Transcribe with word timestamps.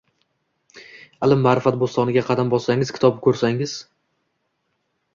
ilm-maʼrifat 1.27 1.77
bo‘stoniga 1.85 2.25
qadam 2.31 2.51
bossangiz, 2.57 2.95
kitob 2.99 3.23
ko‘rsangiz 3.29 3.79